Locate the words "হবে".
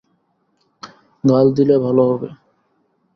2.09-2.29